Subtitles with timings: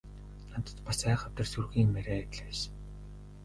[0.53, 2.73] Надад бас айхавтар сүрхий юм яриад л байсан.